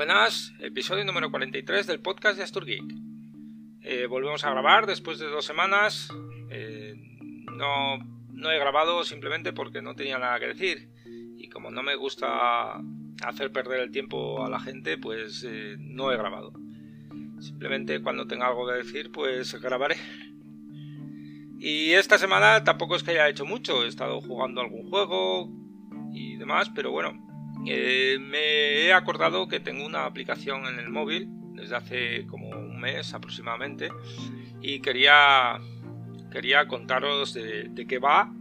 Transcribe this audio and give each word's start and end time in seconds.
Buenas, 0.00 0.54
episodio 0.60 1.04
número 1.04 1.30
43 1.30 1.86
del 1.86 2.00
podcast 2.00 2.38
de 2.38 2.42
Astur 2.42 2.64
Geek. 2.64 2.90
Eh, 3.82 4.06
volvemos 4.06 4.42
a 4.46 4.50
grabar 4.50 4.86
después 4.86 5.18
de 5.18 5.26
dos 5.26 5.44
semanas. 5.44 6.08
Eh, 6.48 6.94
no, 7.54 7.98
no 8.32 8.50
he 8.50 8.58
grabado 8.58 9.04
simplemente 9.04 9.52
porque 9.52 9.82
no 9.82 9.94
tenía 9.94 10.18
nada 10.18 10.40
que 10.40 10.46
decir. 10.46 10.88
Y 11.36 11.50
como 11.50 11.70
no 11.70 11.82
me 11.82 11.96
gusta 11.96 12.80
hacer 13.26 13.52
perder 13.52 13.80
el 13.80 13.90
tiempo 13.90 14.42
a 14.42 14.48
la 14.48 14.58
gente, 14.58 14.96
pues 14.96 15.44
eh, 15.46 15.76
no 15.78 16.10
he 16.10 16.16
grabado. 16.16 16.54
Simplemente 17.38 18.00
cuando 18.00 18.26
tenga 18.26 18.46
algo 18.46 18.66
que 18.66 18.76
decir, 18.76 19.12
pues 19.12 19.52
grabaré. 19.60 19.96
Y 21.58 21.90
esta 21.90 22.16
semana 22.16 22.64
tampoco 22.64 22.96
es 22.96 23.02
que 23.02 23.10
haya 23.10 23.28
hecho 23.28 23.44
mucho. 23.44 23.84
He 23.84 23.88
estado 23.88 24.22
jugando 24.22 24.62
algún 24.62 24.88
juego 24.88 25.50
y 26.14 26.36
demás, 26.38 26.70
pero 26.74 26.90
bueno, 26.90 27.29
eh, 27.66 28.18
me 28.20 28.86
he 28.86 28.92
acordado 28.92 29.48
que 29.48 29.60
tengo 29.60 29.84
una 29.84 30.06
aplicación 30.06 30.66
en 30.66 30.78
el 30.78 30.88
móvil 30.88 31.28
desde 31.52 31.76
hace 31.76 32.26
como 32.26 32.48
un 32.48 32.80
mes 32.80 33.12
aproximadamente 33.12 33.90
y 34.62 34.80
quería, 34.80 35.60
quería 36.32 36.66
contaros 36.66 37.34
de, 37.34 37.86
qué 37.88 37.98
va 37.98 38.32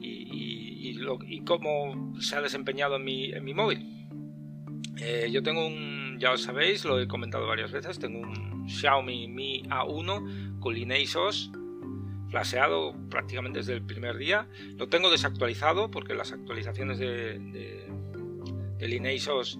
y, 0.00 1.40
cómo 1.46 2.18
se 2.20 2.36
ha 2.36 2.40
desempeñado 2.40 2.96
en 2.96 3.04
mi, 3.04 3.32
en 3.32 3.44
mi 3.44 3.52
móvil. 3.52 4.08
Eh, 4.96 5.28
yo 5.30 5.42
tengo 5.42 5.66
un, 5.66 6.16
ya 6.18 6.32
os 6.32 6.42
sabéis, 6.42 6.84
lo 6.84 6.98
he 7.00 7.06
comentado 7.06 7.46
varias 7.46 7.70
veces, 7.70 7.98
tengo 7.98 8.20
un 8.20 8.66
Xiaomi 8.68 9.28
Mi 9.28 9.62
A1 9.64 10.60
con 10.60 10.74
Lineasos 10.74 11.50
flasheado 12.30 12.96
prácticamente 13.10 13.58
desde 13.58 13.74
el 13.74 13.82
primer 13.82 14.16
día. 14.16 14.48
Lo 14.76 14.88
tengo 14.88 15.10
desactualizado 15.10 15.90
porque 15.90 16.14
las 16.14 16.32
actualizaciones 16.32 16.98
de 16.98 17.86
el 18.78 18.92
Inesos 18.92 19.58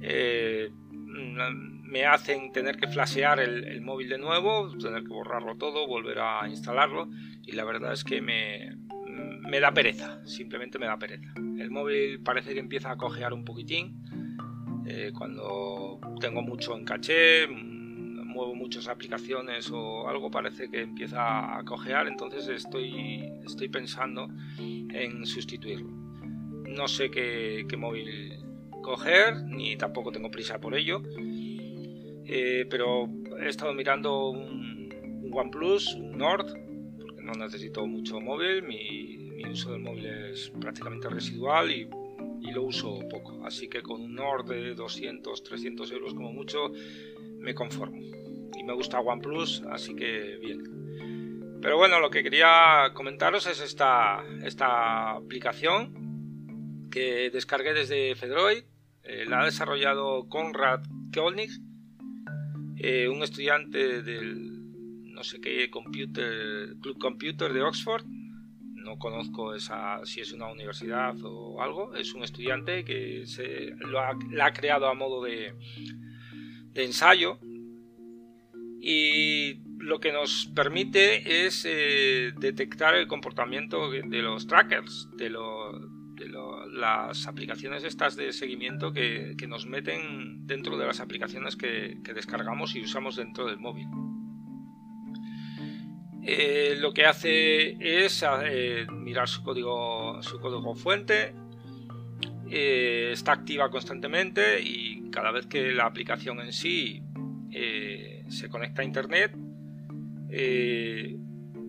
eh, 0.00 0.70
me 1.02 2.04
hacen 2.04 2.52
tener 2.52 2.76
que 2.76 2.88
flashear 2.88 3.40
el, 3.40 3.80
móvil 3.80 4.08
de 4.08 4.18
nuevo, 4.18 4.76
tener 4.76 5.02
que 5.02 5.08
borrarlo 5.08 5.56
todo, 5.56 5.86
volver 5.86 6.18
a 6.18 6.48
instalarlo 6.48 7.08
y 7.42 7.52
la 7.52 7.64
verdad 7.64 7.92
es 7.92 8.04
que 8.04 8.20
me, 8.20 8.76
me 9.48 9.60
da 9.60 9.72
pereza, 9.72 10.24
simplemente 10.26 10.78
me 10.78 10.86
da 10.86 10.98
pereza. 10.98 11.32
El 11.36 11.70
móvil 11.70 12.20
parece 12.20 12.54
que 12.54 12.60
empieza 12.60 12.90
a 12.90 12.96
cojear 12.96 13.32
un 13.32 13.44
poquitín 13.44 14.02
eh, 14.86 15.12
cuando 15.16 16.00
tengo 16.20 16.42
mucho 16.42 16.76
en 16.76 16.84
caché, 16.84 17.46
muevo 17.48 18.54
muchas 18.54 18.88
aplicaciones 18.88 19.70
o 19.72 20.08
algo 20.08 20.30
parece 20.30 20.68
que 20.68 20.82
empieza 20.82 21.56
a 21.56 21.64
cojear, 21.64 22.06
entonces 22.06 22.46
estoy, 22.48 23.32
estoy 23.44 23.68
pensando 23.68 24.28
en 24.58 25.24
sustituirlo. 25.24 26.05
No 26.76 26.88
sé 26.88 27.10
qué, 27.10 27.66
móvil 27.78 28.38
coger, 28.82 29.42
ni 29.44 29.76
tampoco 29.76 30.12
tengo 30.12 30.30
prisa 30.30 30.60
por 30.60 30.76
ello. 30.76 31.02
Eh, 32.26 32.66
pero 32.68 33.08
he 33.40 33.48
estado 33.48 33.72
mirando 33.72 34.28
un, 34.28 35.30
OnePlus, 35.32 35.94
un 35.94 36.18
Nord, 36.18 36.46
porque 37.00 37.22
no 37.22 37.32
necesito 37.32 37.86
mucho 37.86 38.20
móvil, 38.20 38.62
mi, 38.62 39.42
uso 39.50 39.72
del 39.72 39.80
móvil 39.80 40.06
es 40.06 40.50
prácticamente 40.60 41.08
residual 41.08 41.70
y, 41.70 41.88
lo 42.52 42.62
uso 42.62 43.00
poco. 43.10 43.44
Así 43.44 43.68
que 43.68 43.82
con 43.82 44.00
un 44.00 44.14
Nord 44.14 44.46
de 44.46 44.74
200, 44.74 45.42
300 45.42 45.90
euros 45.92 46.14
como 46.14 46.32
mucho, 46.32 46.70
me 47.38 47.54
conformo. 47.54 48.00
Y 48.56 48.62
me 48.62 48.72
gusta 48.72 49.00
OnePlus, 49.00 49.62
así 49.70 49.94
que 49.94 50.38
bien. 50.40 51.58
Pero 51.60 51.76
bueno, 51.76 52.00
lo 52.00 52.08
que 52.08 52.22
quería 52.22 52.92
comentaros 52.94 53.46
es 53.46 53.60
esta, 53.60 54.24
esta 54.44 55.16
aplicación 55.16 56.05
que 56.90 57.30
descargué 57.30 57.74
desde 57.74 58.14
Fedroid 58.14 58.64
eh, 59.08 59.24
la 59.24 59.42
ha 59.42 59.44
desarrollado 59.44 60.28
Konrad 60.28 60.80
Koenig, 61.14 61.50
eh, 62.76 63.08
un 63.08 63.22
estudiante 63.22 64.02
del 64.02 64.56
no 65.12 65.22
sé 65.22 65.40
qué 65.40 65.70
computer, 65.70 66.74
Club 66.82 66.98
Computer 66.98 67.52
de 67.52 67.62
Oxford. 67.62 68.04
No 68.04 68.98
conozco 68.98 69.54
esa, 69.54 70.04
si 70.04 70.20
es 70.20 70.32
una 70.32 70.48
universidad 70.48 71.14
o 71.22 71.62
algo. 71.62 71.94
Es 71.94 72.14
un 72.14 72.24
estudiante 72.24 72.84
que 72.84 73.26
se, 73.26 73.70
lo 73.78 74.00
ha, 74.00 74.18
la 74.30 74.46
ha 74.46 74.52
creado 74.52 74.88
a 74.88 74.94
modo 74.94 75.22
de, 75.22 75.54
ensayo 76.74 77.38
y 78.80 79.62
lo 79.78 80.00
que 80.00 80.12
nos 80.12 80.46
permite 80.54 81.46
es 81.46 81.64
eh, 81.64 82.32
detectar 82.38 82.94
el 82.96 83.06
comportamiento 83.06 83.90
de 83.90 84.22
los 84.22 84.46
trackers, 84.46 85.08
de, 85.16 85.30
los 85.30 85.95
las 86.76 87.26
aplicaciones 87.26 87.84
estas 87.84 88.16
de 88.16 88.32
seguimiento 88.32 88.92
que, 88.92 89.34
nos 89.48 89.66
meten 89.66 90.46
dentro 90.46 90.76
de 90.76 90.86
las 90.86 91.00
aplicaciones 91.00 91.56
que, 91.56 91.98
descargamos 92.14 92.74
y 92.74 92.82
usamos 92.82 93.16
dentro 93.16 93.46
del 93.46 93.58
móvil. 93.58 93.86
Eh, 96.22 96.76
lo 96.80 96.92
que 96.92 97.06
hace 97.06 97.76
es 97.80 98.24
eh, 98.44 98.86
mirar 98.90 99.28
su 99.28 99.42
código, 99.42 100.20
su 100.22 100.40
código 100.40 100.74
fuente, 100.74 101.34
eh, 102.50 103.10
está 103.12 103.32
activa 103.32 103.70
constantemente 103.70 104.60
y 104.60 105.08
cada 105.10 105.30
vez 105.30 105.46
que 105.46 105.72
la 105.72 105.86
aplicación 105.86 106.40
en 106.40 106.52
sí 106.52 107.02
se 108.28 108.48
conecta 108.50 108.82
a 108.82 108.84
internet, 108.84 109.32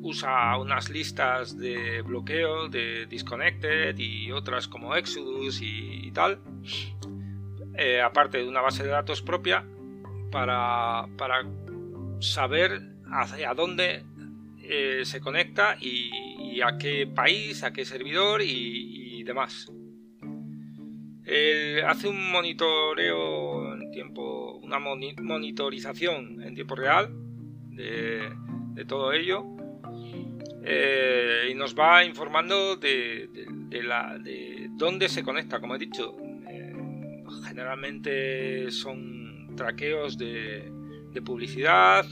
usa 0.07 0.57
unas 0.57 0.89
listas 0.89 1.57
de 1.57 2.01
bloqueo 2.01 2.69
de 2.69 3.05
Disconnected 3.07 3.97
y 3.97 4.31
otras 4.31 4.67
como 4.67 4.95
Exodus 4.95 5.59
y, 5.61 6.09
tal, 6.11 6.39
eh, 7.75 8.01
aparte 8.01 8.37
de 8.37 8.47
una 8.47 8.61
base 8.61 8.83
de 8.83 8.89
datos 8.89 9.21
propia 9.21 9.65
para, 10.31 11.07
para 11.17 11.45
saber 12.19 12.81
hacia 13.11 13.53
dónde 13.53 14.05
eh, 14.61 15.01
se 15.03 15.19
conecta 15.19 15.77
y, 15.79 16.61
a 16.61 16.77
qué 16.77 17.05
país, 17.05 17.63
a 17.63 17.71
qué 17.71 17.85
servidor 17.85 18.41
y, 18.41 19.23
demás. 19.23 19.69
hace 21.85 22.07
un 22.07 22.31
monitoreo 22.31 23.73
en 23.73 23.91
tiempo, 23.91 24.55
una 24.63 24.79
monitorización 24.79 26.41
en 26.41 26.55
tiempo 26.55 26.75
real 26.75 27.09
de, 27.71 28.31
de 28.73 28.85
todo 28.85 29.11
ello 29.11 29.56
eh, 30.63 31.49
y 31.51 31.53
nos 31.53 31.75
va 31.75 32.03
informando 32.03 32.75
de, 32.75 33.29
la, 33.83 34.17
de, 34.17 34.67
dónde 34.71 35.09
se 35.09 35.23
conecta, 35.23 35.59
como 35.59 35.75
he 35.75 35.79
dicho. 35.79 36.15
Eh, 36.49 36.73
generalmente 37.47 38.71
son 38.71 39.55
traqueos 39.55 40.17
de, 40.17 40.71
publicidad, 41.25 42.05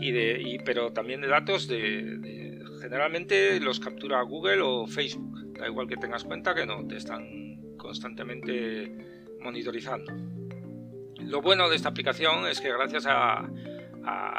y 0.00 0.10
de, 0.10 0.62
pero 0.64 0.90
también 0.92 1.20
de 1.20 1.28
datos 1.28 1.68
de, 1.68 2.62
generalmente 2.80 3.60
los 3.60 3.78
captura 3.78 4.22
Google 4.22 4.60
o 4.62 4.86
Facebook. 4.86 5.52
Da 5.58 5.68
igual 5.68 5.86
que 5.86 5.96
tengas 5.96 6.24
cuenta 6.24 6.54
que 6.54 6.64
no, 6.64 6.86
te 6.86 6.96
están 6.96 7.76
constantemente 7.76 8.90
monitorizando. 9.40 10.12
Lo 11.18 11.42
bueno 11.42 11.68
de 11.68 11.76
esta 11.76 11.90
aplicación 11.90 12.46
es 12.46 12.60
que 12.60 12.72
gracias 12.72 13.06
a 13.06 13.46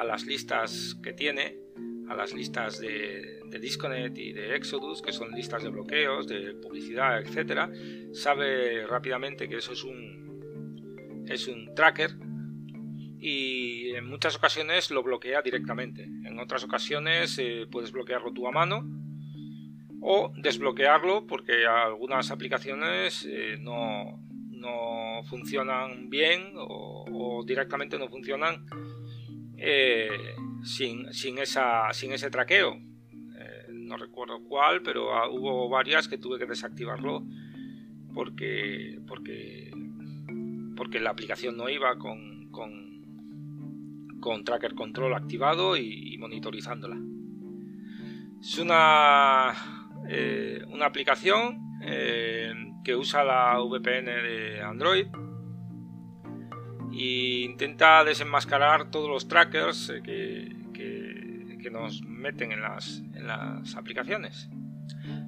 las 0.03 0.25
listas 0.25 0.97
que 1.03 1.13
tiene, 1.13 1.61
a 2.11 2.15
las 2.15 2.33
listas 2.33 2.79
de, 2.79 3.39
Disconnect 3.59 4.17
y 4.17 4.33
de 4.33 4.55
Exodus, 4.55 5.01
que 5.01 5.13
son 5.13 5.31
listas 5.31 5.63
de 5.63 5.69
bloqueos, 5.69 6.27
de 6.27 6.53
publicidad, 6.55 7.21
etcétera, 7.21 7.69
sabe 8.13 8.85
rápidamente 8.85 9.47
que 9.47 9.57
eso 9.57 9.71
es 9.73 9.83
un, 9.83 11.25
es 11.27 11.47
un 11.47 11.73
tracker 11.73 12.11
y 13.19 13.91
en 13.91 14.07
muchas 14.07 14.35
ocasiones 14.35 14.91
lo 14.91 15.03
bloquea 15.03 15.41
directamente. 15.41 16.03
En 16.03 16.39
otras 16.39 16.63
ocasiones 16.63 17.37
eh, 17.39 17.65
puedes 17.71 17.91
bloquearlo 17.91 18.33
tú 18.33 18.47
a 18.47 18.51
mano 18.51 18.83
o 20.01 20.33
desbloquearlo 20.35 21.27
porque 21.27 21.65
algunas 21.65 22.31
aplicaciones 22.31 23.25
eh, 23.29 23.57
no, 23.59 24.19
no, 24.49 25.23
funcionan 25.29 26.09
bien 26.09 26.53
o, 26.55 27.43
directamente 27.45 27.97
no 27.97 28.09
funcionan. 28.09 28.65
Eh, 29.57 30.09
sin, 30.63 31.13
sin, 31.13 31.37
esa, 31.37 31.91
sin 31.93 32.11
ese 32.11 32.29
traqueo. 32.29 32.73
Eh, 32.73 33.67
no 33.71 33.97
recuerdo 33.97 34.43
cuál, 34.43 34.81
pero 34.81 35.09
hubo 35.31 35.69
varias 35.69 36.07
que 36.07 36.17
tuve 36.17 36.39
que 36.39 36.45
desactivarlo 36.45 37.23
porque, 38.13 38.99
porque, 39.07 39.71
porque 40.75 40.99
la 40.99 41.11
aplicación 41.11 41.57
no 41.57 41.69
iba 41.69 41.97
con, 41.97 42.49
con, 42.51 44.19
con 44.19 44.43
Tracker 44.43 44.75
Control 44.75 45.13
activado 45.13 45.77
y, 45.77 46.17
monitorizándola. 46.17 46.97
Es 48.39 48.57
una, 48.57 49.53
eh, 50.07 50.61
una 50.67 50.85
aplicación 50.85 51.59
eh, 51.83 52.53
que 52.83 52.95
usa 52.95 53.23
la 53.23 53.59
VPN 53.59 54.05
de 54.05 54.61
Android 54.61 55.07
e 56.93 57.43
intenta 57.43 58.03
desenmascarar 58.03 58.91
todos 58.91 59.09
los 59.09 59.27
trackers 59.27 59.89
eh, 59.89 60.01
que, 60.03 61.69
nos 61.71 62.01
meten 62.01 62.51
en 62.51 62.61
las, 62.61 63.01
en 63.13 63.27
las 63.27 63.77
aplicaciones. 63.77 64.49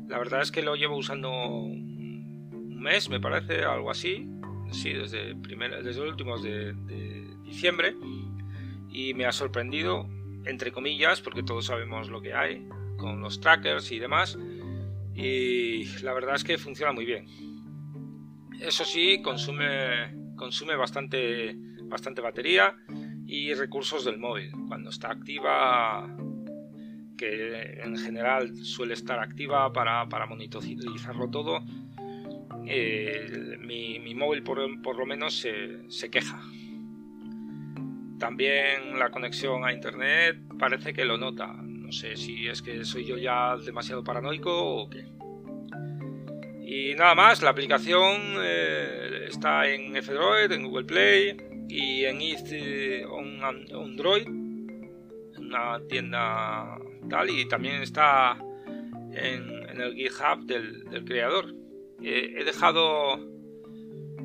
La 0.08 0.18
verdad 0.18 0.42
es 0.42 0.52
que 0.52 0.62
lo 0.62 0.76
llevo 0.76 0.98
usando 0.98 1.32
un 1.32 2.80
mes, 2.82 3.10
me 3.10 3.22
parece, 3.22 3.64
algo 3.64 3.90
así. 3.90 4.30
sí, 4.72 4.92
desde, 4.92 5.36
desde 5.36 6.02
los 6.02 6.10
últimos 6.10 6.44
de, 6.44 6.74
diciembre 7.46 7.96
y 8.90 9.14
me 9.14 9.26
ha 9.26 9.32
sorprendido, 9.32 10.10
entre 10.46 10.72
comillas, 10.72 11.22
porque 11.22 11.44
todos 11.44 11.68
sabemos 11.68 12.10
lo 12.10 12.22
que 12.22 12.34
hay 12.34 12.68
con 12.98 13.22
los 13.22 13.40
trackers 13.40 13.92
y 13.92 14.00
demás, 14.00 14.38
y 15.16 15.86
la 16.02 16.14
verdad 16.14 16.36
es 16.36 16.44
que 16.44 16.58
funciona 16.58 16.92
muy 16.92 17.06
bien. 17.06 17.26
Eso 18.60 18.86
sí, 18.86 19.22
consume, 19.22 20.14
consume 20.44 20.76
bastante, 20.76 21.56
bastante 21.84 22.20
batería 22.20 22.76
y 23.26 23.54
recursos 23.54 24.04
del 24.04 24.18
móvil. 24.18 24.52
Cuando 24.68 24.90
está 24.90 25.10
activa, 25.10 26.06
que 27.18 27.80
en 27.82 27.96
general 27.96 28.54
suele 28.58 28.94
estar 28.94 29.20
activa 29.20 29.72
para, 29.72 30.10
para 30.10 30.26
monitorizarlo 30.26 31.30
todo, 31.30 31.62
mi, 32.62 34.16
móvil 34.16 34.44
por, 34.44 34.98
lo 34.98 35.06
menos 35.06 35.40
se, 35.40 36.10
queja. 36.10 36.42
También 38.20 39.00
la 39.00 39.12
conexión 39.12 39.64
a 39.64 39.72
internet 39.72 40.42
parece 40.60 40.92
que 40.92 41.06
lo 41.06 41.18
nota. 41.18 41.54
No 41.54 41.94
sé 41.94 42.18
si 42.18 42.50
es 42.50 42.62
que 42.62 42.84
soy 42.84 43.06
yo 43.06 43.18
ya 43.18 43.56
demasiado 43.56 44.04
paranoico 44.04 44.52
o 44.52 44.90
qué. 44.90 45.06
Y 46.76 46.96
nada 46.96 47.14
más, 47.14 47.44
la 47.44 47.52
aplicación 47.52 48.20
eh, 48.42 49.28
está 49.28 49.70
en 49.70 49.96
F-Droid, 49.96 50.52
en 50.52 50.64
Google 50.64 50.86
Play 50.86 51.38
y 51.70 52.04
en 52.06 52.20
Easy 52.20 53.04
on 53.04 53.44
Android, 53.44 54.28
una 55.38 55.80
tienda 55.88 56.80
tal, 57.08 57.30
y 57.30 57.48
también 57.48 57.84
está 57.84 58.40
en, 59.12 59.80
el 59.80 59.94
GitHub 59.94 60.48
del 60.48 61.06
creador. 61.06 61.54
Eh, 62.02 62.38
he 62.40 62.44
dejado 62.44 63.20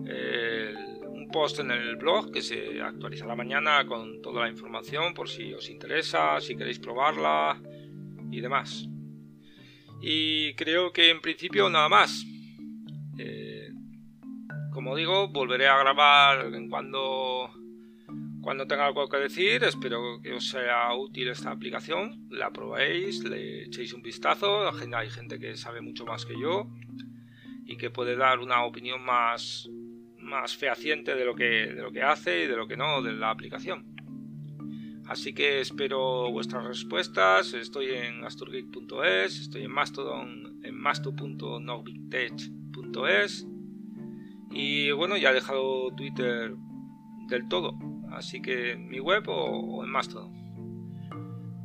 eh, 0.07 0.75
un 1.07 1.29
post 1.31 1.61
en 1.61 1.71
el 1.71 1.97
blog 1.97 2.33
que 2.33 2.41
se 2.41 2.81
actualiza 2.81 3.27
la 3.27 3.37
mañana 3.37 3.87
con 3.87 4.23
toda 4.23 4.45
la 4.45 4.49
información 4.49 5.13
por 5.13 5.29
si 5.29 5.53
os 5.53 5.69
interesa, 5.69 6.41
si 6.41 6.57
queréis 6.57 6.79
probarla 6.79 7.61
y 8.31 8.41
demás. 8.41 8.89
Y 10.01 10.55
creo 10.55 10.95
que 10.95 11.11
en 11.11 11.21
principio 11.21 11.69
nada 11.69 11.91
más. 11.91 12.25
Eh, 13.19 13.71
como 14.73 14.97
digo, 14.97 15.29
volveré 15.29 15.67
a 15.69 15.79
grabar 15.79 16.51
cuando 16.69 17.51
cuando 18.41 18.67
tenga 18.67 18.87
algo 18.87 19.09
que 19.09 19.19
decir, 19.19 19.63
espero 19.65 20.21
que 20.23 20.33
os 20.33 20.49
sea 20.49 20.95
útil 20.95 21.29
esta 21.29 21.51
aplicación, 21.51 22.29
la 22.31 22.51
probéis, 22.51 23.23
le 23.25 23.65
echéis 23.65 23.93
un 23.93 24.01
vistazo, 24.01 24.71
hay 24.97 25.11
gente 25.11 25.39
que 25.39 25.55
sabe 25.57 25.83
mucho 25.83 26.07
más 26.07 26.25
que 26.25 26.33
yo 26.41 26.67
y 27.67 27.77
que 27.77 27.91
puede 27.91 28.17
dar 28.17 28.39
una 28.39 28.65
opinión 28.65 29.05
más, 29.05 29.69
más 30.19 30.57
fehaciente 30.57 31.15
de 31.15 31.27
lo, 31.27 31.35
que, 31.35 31.45
de 31.45 31.83
lo 31.83 31.93
que 31.93 32.03
hace 32.03 32.45
y 32.45 32.47
de 32.47 32.57
lo 32.57 32.67
que 32.67 32.79
no 32.79 33.03
de 33.03 33.13
la 33.13 33.29
aplicación. 33.29 33.95
Así 35.07 35.35
que 35.35 35.61
espero 35.61 36.31
vuestras 36.31 36.65
respuestas. 36.65 37.55
Estoy 37.55 37.91
en 37.91 38.25
asturgeek.es, 38.25 39.41
estoy 39.41 39.65
en 39.65 39.71
Mastodon, 39.71 40.61
en 40.63 40.75
masto.nogbigtech.es 42.93 43.47
y 44.51 44.91
bueno, 44.93 45.17
ya 45.17 45.31
he 45.31 45.35
dejado 45.35 45.91
Twitter 45.97 46.55
del 47.29 47.49
todo, 47.49 47.75
así 48.13 48.41
que 48.41 48.77
mi 48.77 48.99
web 49.01 49.25
o, 49.29 49.85
en 49.85 49.91
Mastodon. 49.91 50.33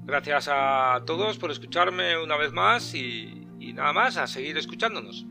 Gracias 0.06 0.50
a 0.52 1.02
todos 1.06 1.38
por 1.38 1.50
escucharme 1.50 2.22
una 2.22 2.36
vez 2.36 2.52
más 2.52 2.94
y 2.94 3.48
nada 3.74 3.94
más, 3.94 4.18
a 4.18 4.28
seguir 4.28 4.58
escuchándonos. 4.58 5.26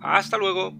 Hasta 0.00 0.36
luego. 0.36 0.74